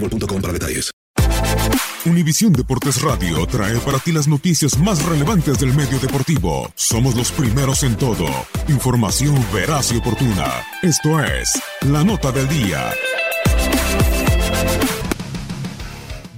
[0.00, 0.36] boostmobile.com.
[2.04, 6.70] Univisión Deportes Radio trae para ti las noticias más relevantes del medio deportivo.
[6.76, 8.26] Somos los primeros en todo.
[8.68, 10.64] Información veraz y oportuna.
[10.82, 12.92] Esto es La Nota del Día.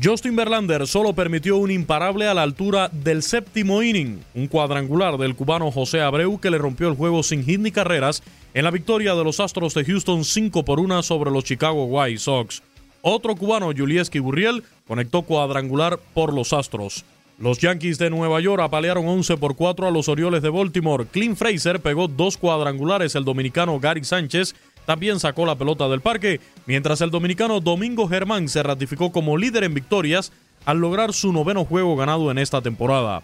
[0.02, 5.34] Justin Verlander solo permitió un imparable a la altura del séptimo inning, un cuadrangular del
[5.34, 8.22] cubano José Abreu que le rompió el juego sin hit ni carreras
[8.54, 12.20] en la victoria de los Astros de Houston 5 por 1 sobre los Chicago White
[12.20, 12.62] Sox.
[13.02, 17.04] Otro cubano, Julieski Burriel, conectó cuadrangular por los Astros.
[17.38, 21.06] Los Yankees de Nueva York apalearon 11 por 4 a los Orioles de Baltimore.
[21.06, 23.14] Clint Fraser pegó dos cuadrangulares.
[23.14, 28.48] El dominicano Gary Sánchez también sacó la pelota del parque, mientras el dominicano Domingo Germán
[28.48, 30.32] se ratificó como líder en victorias
[30.64, 33.22] al lograr su noveno juego ganado en esta temporada.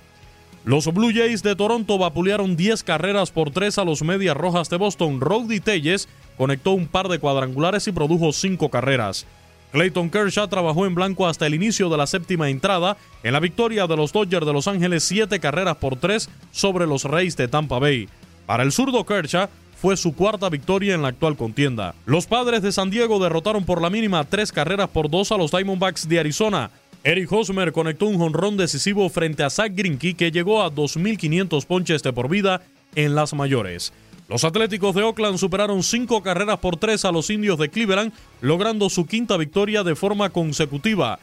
[0.64, 4.76] Los Blue Jays de Toronto vapulearon 10 carreras por 3 a los Medias Rojas de
[4.76, 5.20] Boston.
[5.20, 6.08] Rowdy Telles
[6.38, 9.26] conectó un par de cuadrangulares y produjo 5 carreras.
[9.74, 13.88] Clayton Kershaw trabajó en blanco hasta el inicio de la séptima entrada en la victoria
[13.88, 17.80] de los Dodgers de Los Ángeles 7 carreras por 3 sobre los Reyes de Tampa
[17.80, 18.08] Bay.
[18.46, 19.48] Para el zurdo Kershaw
[19.82, 21.96] fue su cuarta victoria en la actual contienda.
[22.06, 25.50] Los padres de San Diego derrotaron por la mínima 3 carreras por 2 a los
[25.50, 26.70] Diamondbacks de Arizona.
[27.02, 32.04] Eric Hosmer conectó un jonrón decisivo frente a Zach Greinke que llegó a 2.500 ponches
[32.04, 32.62] de por vida
[32.94, 33.92] en las mayores.
[34.26, 38.88] Los Atléticos de Oakland superaron cinco carreras por tres a los indios de Cleveland, logrando
[38.88, 41.18] su quinta victoria de forma consecutiva.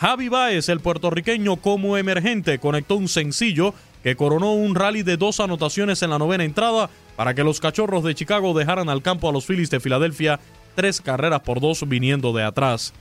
[0.00, 3.72] Javi Baez, el puertorriqueño como emergente, conectó un sencillo
[4.02, 8.02] que coronó un rally de dos anotaciones en la novena entrada para que los cachorros
[8.02, 10.40] de Chicago dejaran al campo a los Phillies de Filadelfia
[10.74, 12.92] tres carreras por dos viniendo de atrás.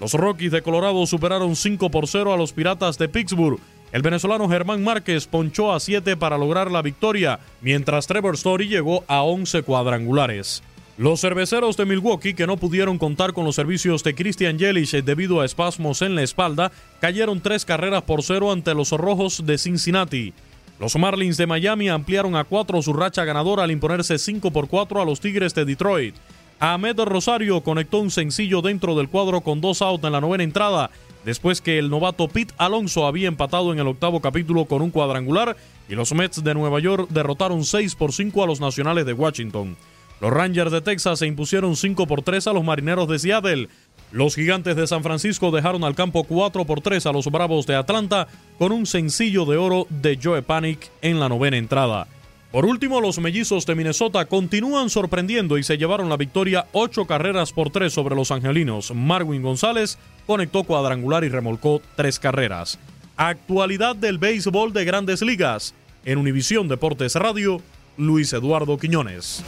[0.00, 3.58] Los Rockies de Colorado superaron 5 por 0 a los Piratas de Pittsburgh.
[3.90, 9.02] El venezolano Germán Márquez ponchó a 7 para lograr la victoria, mientras Trevor Story llegó
[9.08, 10.62] a 11 cuadrangulares.
[10.98, 15.40] Los cerveceros de Milwaukee, que no pudieron contar con los servicios de Christian Yelich debido
[15.40, 20.34] a espasmos en la espalda, cayeron tres carreras por cero ante los Rojos de Cincinnati.
[20.80, 25.00] Los Marlins de Miami ampliaron a 4 su racha ganadora al imponerse 5 por 4
[25.00, 26.14] a los Tigres de Detroit.
[26.60, 30.90] Ahmed Rosario conectó un sencillo dentro del cuadro con dos outs en la novena entrada
[31.28, 35.58] después que el novato Pete Alonso había empatado en el octavo capítulo con un cuadrangular
[35.86, 39.76] y los Mets de Nueva York derrotaron 6 por 5 a los Nacionales de Washington.
[40.22, 43.68] Los Rangers de Texas se impusieron 5 por 3 a los Marineros de Seattle.
[44.10, 47.76] Los Gigantes de San Francisco dejaron al campo 4 por 3 a los Bravos de
[47.76, 48.26] Atlanta
[48.58, 52.08] con un sencillo de oro de Joe Panic en la novena entrada.
[52.50, 57.52] Por último, los mellizos de Minnesota continúan sorprendiendo y se llevaron la victoria 8 carreras
[57.52, 58.94] por 3 sobre los angelinos.
[58.94, 62.78] Marwin González conectó cuadrangular y remolcó 3 carreras.
[63.18, 65.74] Actualidad del béisbol de grandes ligas.
[66.06, 67.60] En Univisión Deportes Radio,
[67.98, 69.44] Luis Eduardo Quiñones.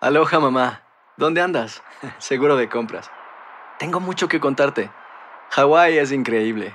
[0.00, 0.82] Aloha mamá.
[1.16, 1.82] ¿Dónde andas?
[2.18, 3.10] Seguro de compras.
[3.78, 4.90] Tengo mucho que contarte.
[5.50, 6.74] Hawái es increíble.